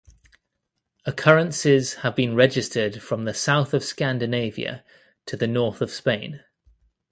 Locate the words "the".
3.25-3.35, 5.37-5.45